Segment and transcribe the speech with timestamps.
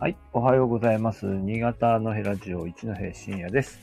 [0.00, 1.26] はい、おはようございます。
[1.26, 3.78] 新潟のヘラジオ一戸深夜です、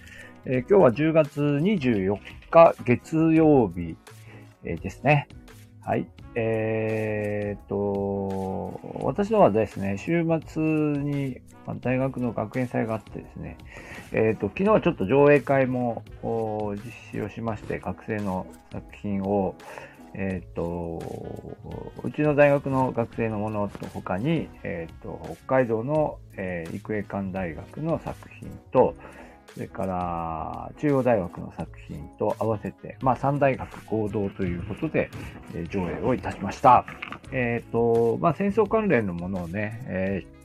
[0.46, 2.18] えー今日は10月24
[2.50, 3.96] 日月曜日、
[4.64, 5.28] えーですね。
[5.80, 6.08] はい。
[6.34, 11.40] えーっと、私のはですね、週末に
[11.82, 13.56] 大学の学園祭があってですね、
[14.12, 16.82] えーっと、昨日はちょっと上映会も実
[17.14, 19.54] 施をしまして、学生の作品を、
[20.14, 21.02] えーと、
[22.04, 28.96] うちの大学の学生のものと他に、えーと、北海道の、えー育英館大学の作品と、
[29.54, 35.10] それから中央大学の作品と合わせて、まあ、3大学合同ということで、
[35.56, 36.86] えー上映をいたしました。
[37.32, 40.37] えっ、と、まあ、戦争関連のものをね、えー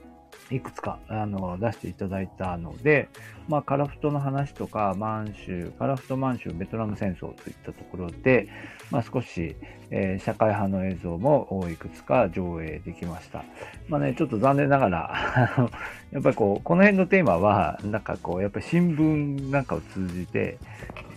[0.52, 3.08] いくつかあの出していただいたので、
[3.48, 8.48] まあ、カラフトの話とか、満州、カラフト満州ベトナム戦争といったところで、
[8.90, 9.56] まあ、少し、
[9.90, 13.44] えー社会派の映像もいくつか上映できました。
[13.88, 15.10] まあね、ちょっと残念ながら、
[15.56, 15.70] あの
[16.12, 20.58] やっぱりこう、この辺のテーマは、なんかこう、やっぱり新聞なんかを通じて、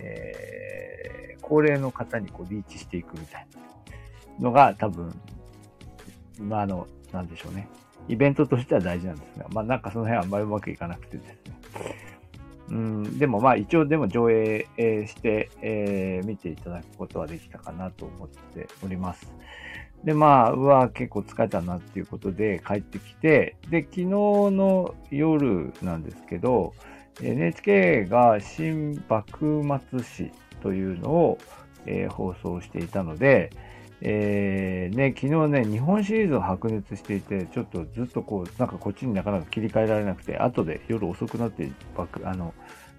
[0.00, 0.56] えー
[1.48, 3.46] 高齢の方にこうリーチしていくみたい
[4.40, 5.14] なのが多分、
[6.40, 7.68] まああの、なんでしょうね。
[8.08, 11.36] イベントとしては大事なんですが、まあなんかその辺はあんまりうまくいかなくてですね。
[12.68, 14.66] うん、でもまあ一応でも上映
[15.06, 19.32] して、えー見ていただくことはできたかなと思っております。
[20.04, 26.74] で、まあ、うわ、結構疲れたなっていうことで帰ってきて、で、昨日の夜なんですけど、
[27.22, 30.30] NHK が新幕末史
[30.62, 31.38] というのを、
[31.86, 33.50] えー放送していたので、
[34.02, 42.52] えーね、昨日ね、日本シリーズを白熱していて、ちょっとずっとこう、なんかこっちになかなか切り替えられなくて、後で夜遅くなってバ、あの、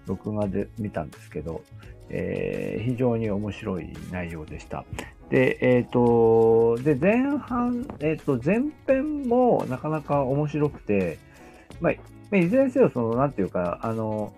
[0.06, 1.62] 録画で見たんですけど、
[2.10, 4.84] えー非常に面白い内容でした。
[5.30, 11.18] で、えっ、と、で、前半、えっ、と、前編もなかなか面白くて、
[11.80, 14.32] まあいずれにせよ、その、なんていうか、あの、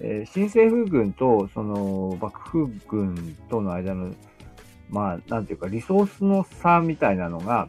[0.00, 4.14] えー新政府軍と、その、幕府軍との間の、
[4.90, 7.68] まあ、なんていうか、リソースの差みたいなのが、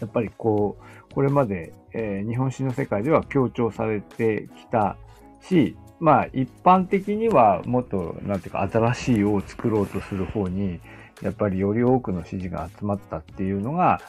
[0.00, 0.76] やっぱりこ
[1.10, 4.96] う、これまで、えー日本史の世界では強調されてきた
[5.40, 10.80] し、まあ、一般的にはもっと、なんていうか、新しいを作ろうとする方に、
[11.22, 14.00] やっぱりより多くの支持が集まったっていうのが、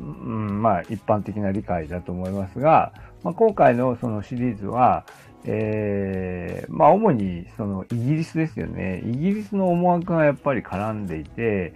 [0.00, 5.06] うん、まあ、一般的な理解だと思いますが、まあ、今回のそのシリーズは、
[5.44, 9.02] えーまあ、主にそのイギリスですよね。
[9.06, 11.74] イギリスの思惑がやっぱり絡んでいて、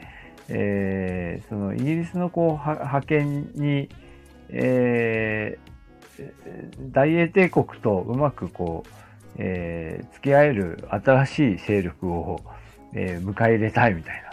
[0.48, 3.88] えーそのイギリスのこうは覇権に、
[4.50, 5.72] えー
[6.92, 8.90] 大英帝国とうまくこう、
[9.38, 12.40] えー付き合える新しい勢力を、
[12.92, 14.32] えー迎え入れたいみたいな。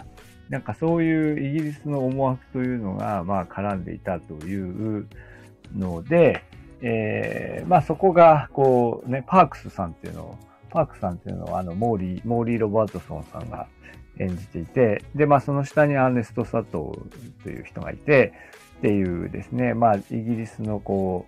[0.50, 5.06] なんかそういうイギリスの思惑というのが、まあ絡んでいたという
[5.76, 6.42] ので、
[6.82, 10.38] えーまあそこが、こうね、パークスさんっていうのを、
[10.70, 13.66] パークスさんっていうのは、あの、モーリー、モーリー・ロバートソンさんが
[14.18, 18.32] 演じていて、で、まあその下にアーネスト・サトウという人がいて、
[18.78, 21.26] っていうですね、まあイギリスのこ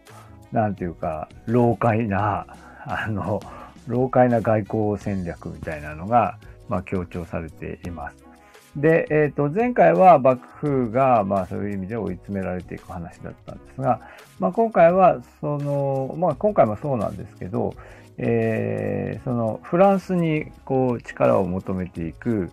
[0.53, 2.47] う、なんていうか、老快な、
[2.85, 3.41] あの、
[3.87, 8.22] 老快な外交戦略みたいなのが、まあ強調されています。
[8.77, 14.01] で、えっ、と、前回は幕府が、まあそういう意味で追い詰められていく話だったんですが、
[14.39, 17.75] まあ今回は、その、まあ今回もそうなんですけど、
[18.19, 22.51] えーそのフランスにこう力を求めていく、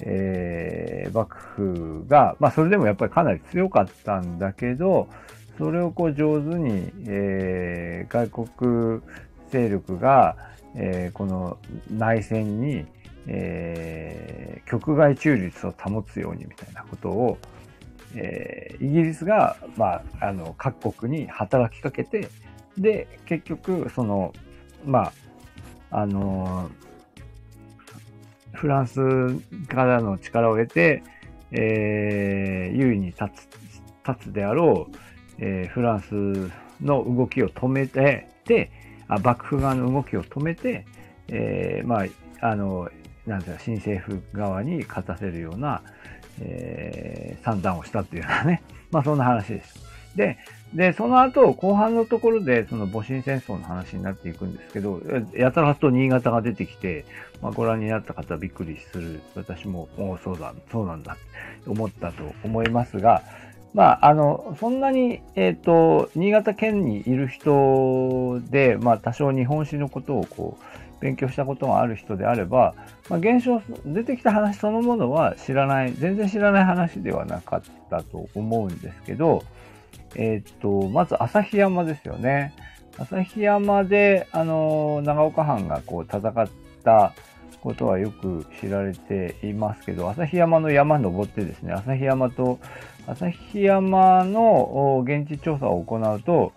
[0.00, 5.08] えー幕府が、まあそれでもやっぱりかなり強かったんだけど、
[5.56, 9.00] それをこう上手に、えー外国
[9.50, 10.36] 勢力が、
[10.74, 11.58] えーこの
[11.90, 12.86] 内戦に、
[13.26, 17.38] えー局外中立を保つようにみたいなことを、
[18.14, 22.28] えーイギリスが、まあ、あの各国に働きかけて
[22.78, 24.32] で結局その
[24.86, 25.12] ま
[25.90, 26.70] ああの
[28.52, 29.00] フランス
[29.66, 31.02] からの力を得て、
[31.50, 33.48] えー優位に立つ
[34.08, 34.96] 立つであろう、
[35.38, 36.14] えーフランス
[36.80, 38.70] の動きを止めてで
[39.08, 40.86] あ幕府側の動きを止めて、
[41.28, 42.04] えーま
[42.40, 42.88] ああの
[43.30, 45.82] なんていうか新政府側に勝たせるような、
[46.40, 49.78] えー算段をしたっていうようなね、 まあそんな話です。
[50.16, 50.36] で、
[50.74, 55.00] で、その後、後半のところで、その戊辰戦争の話になっていくんですけど、
[55.32, 57.04] やたらと新潟が出てきて、
[57.40, 59.20] まあ、ご覧になった方びっくりする。
[59.36, 61.16] 私も、おうそうだ、そうなんだ、
[61.64, 63.22] と思ったと思いますが、
[63.72, 70.64] まあ、あの、そんなに、えっ、と、新潟県にいる人で、まあ、多少日本史のことをこう、
[71.00, 72.74] 勉強したことがある人であれば、
[73.08, 79.42] まあ、現象、出てきた話そのものは知らない、全然知らない話ではなかったと思うんですけど、
[80.14, 82.54] えっ、と、まず旭山ですよね。
[82.98, 86.48] 旭山で、あの、長岡藩がこう戦っ
[86.84, 87.14] た
[87.62, 92.58] ことはよく知られていますけど、旭山の山登ってですね、旭山と、
[93.06, 96.52] 旭山の現地調査を行うと、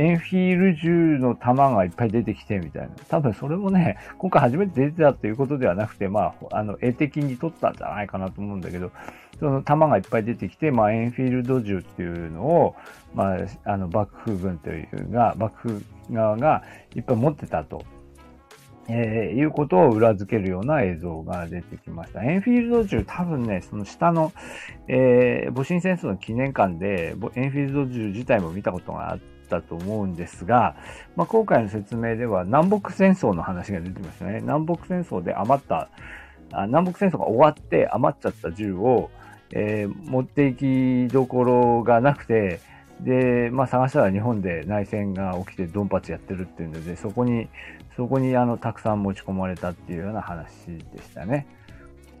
[0.00, 2.88] エンフィール銃の弾がいっぱい出てきてみたいな。
[3.08, 8.92] 多分それもね、 今回初めて出てたということではなくて、まあ、あの、絵的に撮ったんじゃないかなと思うんだけど、
[9.38, 12.76] その弾がいっぱい出てきて、まあ、エンフィールド銃っていうのを、
[13.14, 16.62] まあ、あの、幕府軍というが、幕府側が
[16.94, 17.82] いっぱい持ってたと。
[18.92, 22.24] えー、いうことを裏付けるような映像が出てきました。
[22.24, 24.32] エンフィールド銃、多分ね、その下の、
[24.88, 30.76] えー、戊辰戦争の記念館で、エンフィールド銃自体も見たことがあってたと思うんですが、
[31.16, 34.40] まあ、今回の説明では南北戦争の話が出てましたね。
[34.40, 35.90] 南北戦争で余った、
[36.52, 39.10] あ南北戦争が終わって余っちゃった銃を、
[39.52, 42.60] えー、持っていきどころがなくて、
[43.00, 47.48] で、まあ探したら日本で内戦が起きてドンパチやってるっていうので、そこに、
[47.96, 51.46] そこにあの、たくさん持ち込まれたっていうような話でしたね。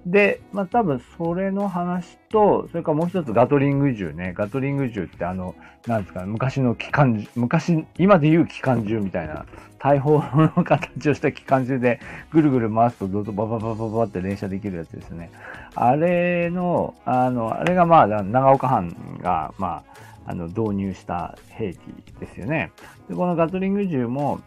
[0.06, 4.32] で、まあ多分それの話と、それからもう一つガトリング銃ね。
[4.34, 5.54] ガトリング銃ってあの、
[5.86, 9.44] なんですか、昔の機関銃、昔、今で言う機関銃みたいな、
[9.78, 12.00] 大砲の形をした機関銃で
[12.30, 15.30] ぐるぐる回すとどんどんバババババって連射できるやつですね。
[15.74, 21.78] あれの、あの、あれがまあ、長岡藩が、まあ、あの、導入した兵器
[22.20, 22.72] ですよね。
[23.08, 24.40] で、このガトリング銃も、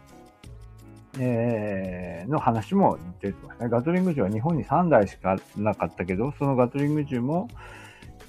[1.18, 3.68] えー、の話も出てますね。
[3.68, 7.48] ガトリング銃は日本に3台しかなかったけど、そのガトリング銃も、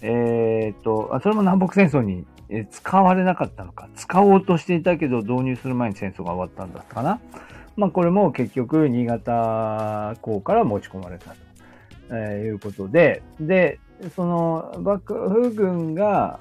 [0.01, 2.25] えー、っと、それも南北戦争に
[2.69, 7.19] 使われなかったのか、使おうとしていたけど導入する前に戦争が終わったんだったかな。
[7.75, 11.35] まあこれも結局新潟港から持ち込まれたと、
[12.11, 13.79] えー、いうことで、で、
[14.15, 16.38] その幕府軍が、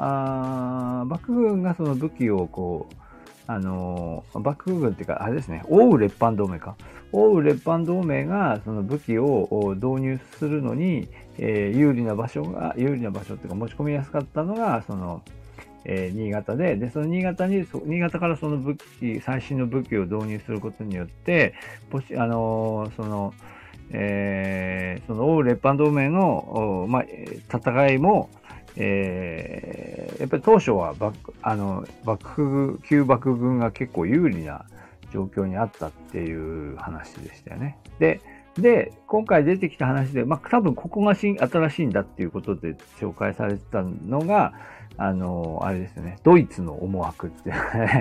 [1.00, 2.94] あ幕府軍がその武器をこう、
[3.46, 6.76] あの、幕府軍っていうか、あれですね、奥羽列藩同盟か。
[7.12, 11.08] 奥羽列藩同盟がその武器を導入するのに、
[11.38, 15.22] えー、有利な場所が、有利な場所っていうか持ち込みやすかったのが、その、
[15.84, 21.54] えー、新潟で、で、その新潟に、新潟からその武器、最新の武器を導入することによって、
[22.16, 23.34] あのー、その、
[23.90, 27.04] えー、その、奥羽列藩同盟の、まあ、
[27.54, 28.30] 戦いも、
[28.76, 29.73] え、
[30.24, 34.64] やっぱり当初は幕あの幕府、旧幕軍が結構有利な
[35.12, 37.76] 状況にあったっていう話でしたよね。
[37.98, 38.22] で、
[38.56, 44.54] で、今回出てきた話で、まあ、多分ここが新新しいんだっていうことで紹介されてたのが、
[44.96, 47.52] あの、あれですね、ドイツの思惑って。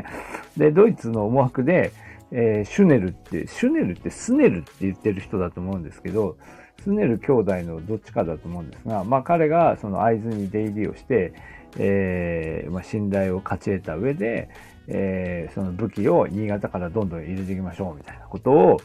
[0.56, 1.92] で、ドイツの思惑で、
[2.31, 6.38] えー、シュネルって、シュネルってスネルって言ってる人だと思うんですけど、
[6.84, 11.34] スネル兄弟のどっちかだと思うんですが、まあ彼がその会津に出入りをして、
[11.78, 14.50] えー、まあ、信頼を勝ち得た上で、
[14.88, 18.82] えー、その武器を新潟からどんどん入れていきましょうみたいなことを、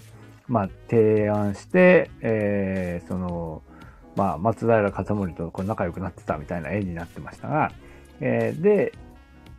[0.46, 3.62] まあ、提案して、えー、その、
[4.16, 7.72] まあ、松平勝盛とこう仲良くなってたみたいな絵になってましたが、
[8.20, 8.92] えー、で、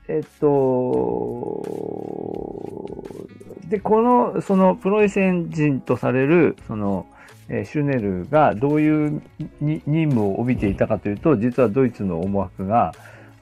[0.07, 1.61] えっと、
[3.67, 7.05] で、この、そのプロイセン人とされる、その、
[7.49, 9.21] えシュネルがどういう
[9.59, 12.93] 任務を帯びていたかというと、実はドイツの思惑が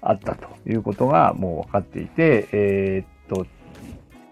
[0.02, 3.46] あったということがもう分かっていて、えー、っと、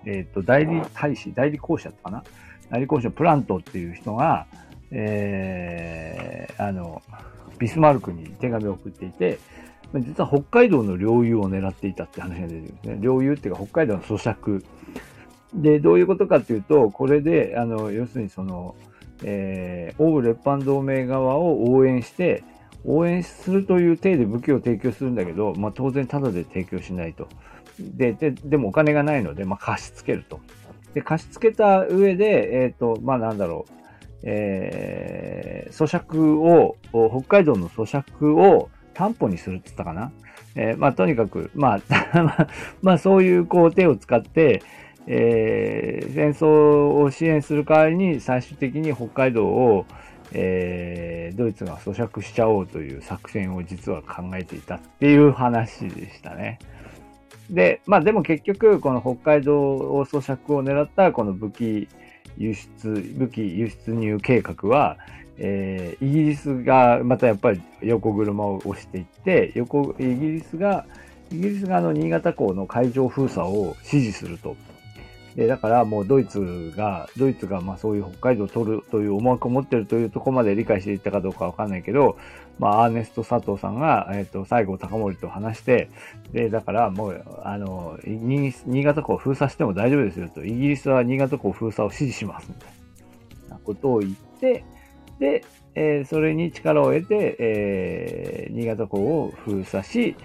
[0.06, 2.24] えー、っと、代理大使、代理公社かな？
[2.70, 4.48] 代理公社プラントっていう人が、
[4.92, 7.02] えー、あの、
[7.60, 9.40] ビスマルクに手紙を送っていて、
[9.94, 12.98] 実は北海道の領有を狙っていたって話が出てるんですね。
[13.02, 14.64] 領有っていうか北海道の咀嚼。
[15.54, 18.76] で、どういうことかっていうと、これで、あの、要するにその、
[19.24, 22.44] えー、欧列藩同盟側を応援して、
[22.86, 27.28] 応援するという体で武器を提供するんだけど、まあ、当然タダで提供しないと。
[27.80, 30.40] で、で、でもお金がないので、まあ、貸し付けると。
[30.94, 33.74] で、貸し付けた上で、えっ、ー、と、まあ、なんだろう、
[34.24, 40.12] えー、咀嚼を、北海道の咀嚼を担保にするって言ったかな。
[40.56, 42.48] えー、まあ、とにかく、まあ、
[42.82, 44.62] まあ、そういう、こう、手を使って、
[45.08, 49.86] えー、戦争を支援する代わりに最終的に北海道を、
[50.32, 56.60] えー、ドイツが咀嚼しちゃおうという作戦を実は考えていたっていう話でしたね。
[57.50, 61.88] で、まあでも結局、この北海道を咀嚼を狙ったこの武器
[62.38, 64.98] 輸出、武器輸出入計画は、
[65.38, 70.86] えー、イギリスがまたやっぱり横車を押していって、横、イギリスが、
[71.32, 74.56] イギリスがあの新潟港の海上封鎖を支持すると。
[75.36, 82.18] で、だからもうドイツが、ドイツがまあそういう北海道を取るという思惑を持ってるというところまで理解していったかどうかわかんないけど、
[82.58, 85.90] まあ、アーネスト佐藤さんが、えっ、ー、と、西郷隆盛と話して、
[86.32, 92.76] で、だからもう、あの、新潟港を封鎖しても大丈夫ですよと、イギリスは新潟港封鎖を支持します、みたいな。
[93.66, 94.64] ことを言って、
[95.20, 100.16] で、えー、それに力を得て、えー、新潟港を封鎖し、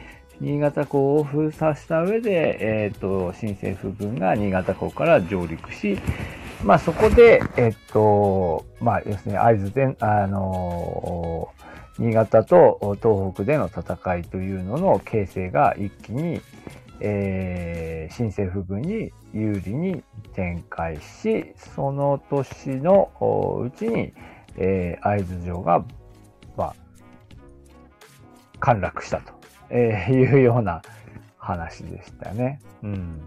[0.41, 5.99] 新潟港を封鎖した上で、えっ、ー、と、新政府軍が新潟港から上陸し、
[6.65, 11.51] まあそこで、えっ、と、まあ要するに会津で、あの
[11.99, 16.41] 新潟と東北での戦いというのの形勢が一気に、
[17.01, 20.03] えー、新政府軍に有利に
[20.35, 23.11] 展開し、その年の
[23.63, 24.15] うちに、
[24.57, 25.85] えー、会津城が、
[26.57, 26.75] まあ、
[28.59, 29.40] 陥落したと。
[29.71, 30.83] えー、 いうような
[31.39, 32.61] 話でしたね。
[32.83, 33.21] うん。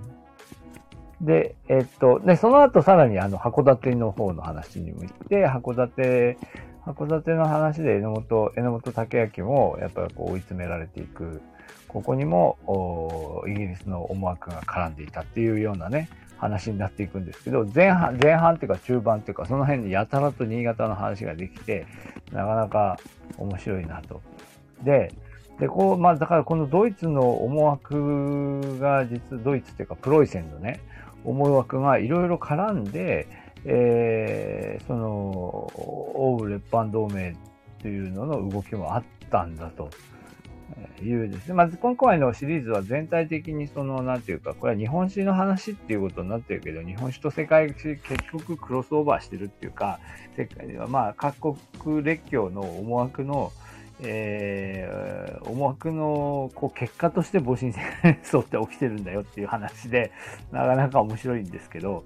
[1.21, 6.37] で、えっと、で、その後さらにあの、函館の方の話にも行って、函館、
[6.85, 11.41] 函館の話で榎本、榎本武明もやっぱりこう追い詰められていく。
[11.87, 21.85] ここにも、イギリスの思惑が絡んでいたっていうようなね、話になっていくんですけど、前半、前半っていうか中盤っていうか、その辺にやたらと新潟の話ができて、
[22.31, 22.99] なかなか
[23.37, 24.21] 面白いなと。
[24.83, 25.13] で、
[25.59, 30.79] で、こう、まあ、だからこのドイツの思惑が、実、ドイツっていうか、プロイセンのね、
[31.23, 33.27] 思惑がいろいろ絡んで、
[33.65, 35.71] えー、その、
[36.15, 37.35] 欧ウ列藩同盟
[37.81, 39.89] というのの動きもあったんだと。
[41.01, 41.53] いうですね。
[41.53, 49.99] まず今回のシリーズは全体的にその、なんていうか、これは日本史の話っていうことになってるけど、日本史と世界史結局クロスオーバーしてるっていうか、
[50.35, 53.51] 世界ではまあ各国列強の思惑の、
[54.01, 60.11] えー、思惑のこう結果として戊辰戦争って起きてるんだよっていう話で、
[60.51, 62.03] なかなか面白いんですけど、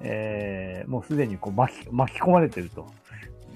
[0.00, 2.86] えー、もうすでにこう巻き巻き込まれてると。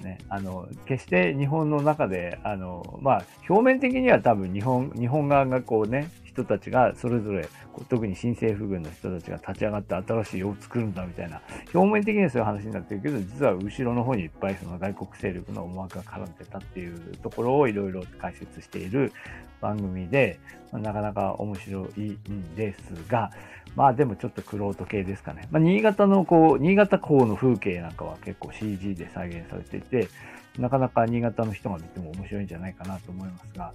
[0.03, 7.49] ね、あの決して日本の中であの、まあ、表面的には多分日本日本側がこうね人たちがそれぞれ
[7.89, 11.41] 特に新政府軍の人たちが立ち上がって新しい世を作るんだみたいな
[11.73, 19.13] 表面的にはそういう話になってるけど実は後ろの方にいっぱいその外国勢力の思惑が絡んでたっていうところをいろいろ解説している
[19.61, 20.39] 番組で、
[20.73, 23.31] まあ、なかなか面白いんですが
[23.75, 25.49] まあでもちょっとクロート系ですかね。
[25.51, 30.09] まあ、新潟のこう、新潟港の風景なんかは結構 CG で再現されていて、
[30.59, 33.73] なかなか新潟の人が見ても面白いんじゃないかなと思いますが、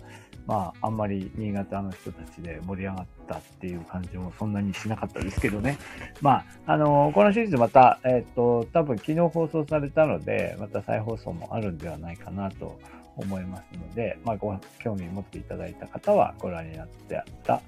[0.47, 5.77] まあ、あんまり新潟の人たちで盛り上がったっていう感じもそんなにしなかったですけどね。
[6.21, 12.79] まあ、あの、このシリーズまた、えっ、ー、と、多分昨日放送されたので、また再放送もあるんではないかなと
[13.15, 17.61] 思いますので、まあ、ご興味持っていただいた方はご覧になってあった、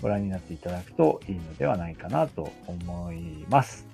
[0.00, 3.93] ご覧になっていただくといいのではないかなと思います。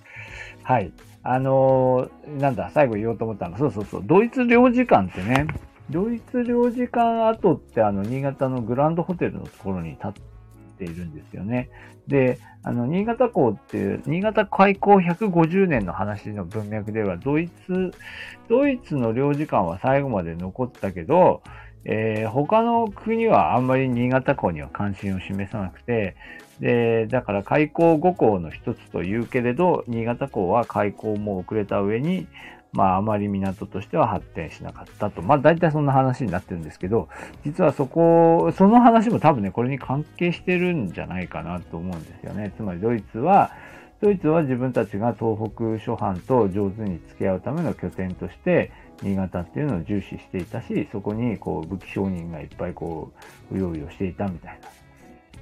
[0.63, 0.93] はい。
[1.23, 3.59] あのー、なんだ、最後言おうと思ったの。
[3.59, 4.03] そうそうそう。
[4.05, 5.47] ドイツ領事館ってね、
[5.91, 10.13] ドイツ領事館跡ってあの、新潟のグランドホテルのところに立っ
[10.79, 11.69] ているんですよね。
[12.07, 17.93] で、あの、新潟港っていう、新潟開港150年の話の文脈では、ドイツ、
[18.49, 21.43] ドイツの領事館は最後まで残ったけど、
[21.85, 26.17] えー、他の国はあんまり新潟港には関心を示さなくて、
[26.61, 32.27] で、だから開港5港の一つというけれど、新潟港は開港も遅れた上に、
[32.73, 35.23] まあ、あまり港としては発展しなかったと。
[35.23, 37.09] まあ、大体そんな話になってるんですけど、
[37.45, 42.53] 実はそこ、その話も多分ね、これに関係してるんじゃないかなと思うんですよね。
[42.57, 43.51] つまりドイツは、
[44.01, 48.71] ドイツは自分たちが東北諸藩と上手に付き合うための拠点として、
[49.03, 53.13] 新潟っていうのを重視していたし、そこにこう武器商人がいっぱいこ
[53.51, 54.69] う、うようよしていたみたいな。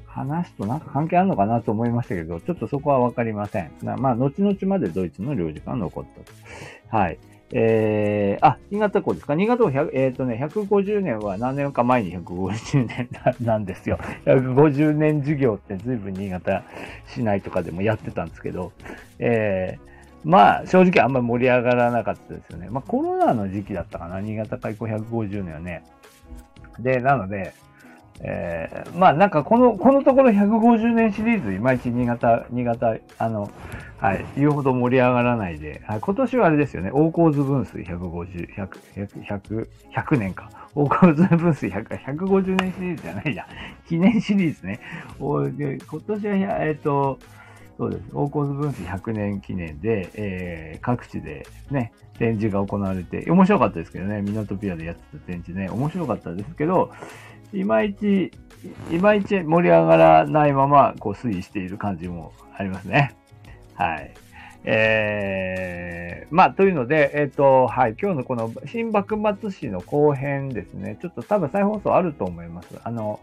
[0.07, 3.71] 話となんか関係あるのかなと思いましたけど、ちょっとそこはわかりません。
[3.83, 6.97] まあ、後々までドイツの領事館が残ったと。
[6.97, 7.19] はい。
[7.53, 9.35] えー、あ、新潟港ですか？
[9.35, 13.09] 新潟港100、えっ、ー、とね、150年は何年か前に150年
[13.41, 13.99] なんですよ。
[14.27, 16.65] 150年授業って随分新潟
[17.07, 18.73] 市内とかでもやってたんですけど、
[19.19, 19.89] えー、
[20.29, 22.69] まあ、正直あんまり盛り上がらなかったですよね。
[22.71, 25.83] まあ、コロナの時期だったかな、新潟開港150年はね。
[26.79, 27.55] で、なので、
[28.21, 33.51] えー、まあなんかこの、このところ150年シリーズ、いまいち新潟、新潟、あの、
[33.97, 38.69] はい、言うほど盛り上がらないで、はい、今年はあれですよね、大河津分水150、100、
[39.25, 40.51] 100、100年か。
[40.75, 43.47] 大河津分水100、150年シリーズじゃないじゃん。
[43.89, 44.81] 記念シリーズね。
[45.19, 47.19] おで今年は、えっ、ー、と、
[47.79, 48.03] そうです。
[48.13, 56.91] 大河津分水100年記念で、えー、各地でね、展示が行われて、面白かったですけどね、ミナトピアでやってた展示ね、面白かったですけど、
[57.53, 58.33] いまいち、
[58.91, 63.15] いまいち盛り上がらないまま、こう推移している感じもありますね。
[63.75, 64.13] はい。
[64.65, 72.75] えー、まあ、というので、えっ、ー、と、はい、今日のこの新幕末史の後編ですね、ちょっと多分再放送あると思います。
[72.83, 73.21] あの、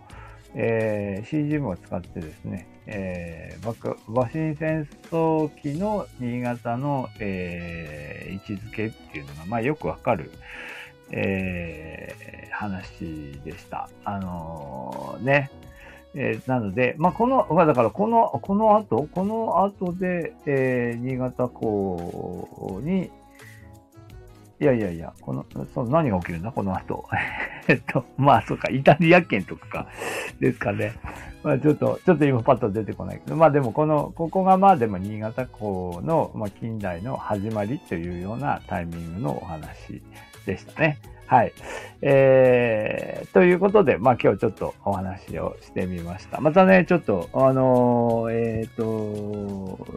[0.55, 10.31] えー、CGM を使ってですね、えー、和新戦争期の新潟の、えー、位置づけっていうのが、まあ、よくわかる、
[11.11, 13.89] えー、話でした。
[14.05, 15.51] あのー、ね。
[16.17, 23.11] えー、なので、まあ、この、まあ、だからこの、この後、この後で、えー、新潟港に、
[24.65, 25.45] いやいやいや、この、
[25.75, 26.51] その何が起きるんだ？
[26.51, 27.05] この後。
[27.69, 29.87] えっと、まあ、そうか、イタリア圏とかか、
[30.39, 30.93] ですかね。
[31.43, 40.01] まあ、ちょっと、ちょっと今パッと出てこないけど、まあでもこの、ここがまあでも新潟港の、まあ、近代の始まりというようなタイミングのお話
[40.47, 40.97] でしたね。
[41.27, 41.53] はい。
[42.01, 46.39] えー、ということで、まあ今日ちょっとお話をしてみました。
[46.39, 49.87] またね、ちょっと、あのー、えっ、ー、と、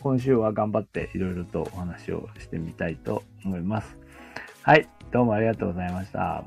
[0.00, 3.96] 今週は頑張っていろいろとお話をしてみたいと思います。
[4.68, 4.86] はい。
[5.10, 6.44] どうもありがとうございました。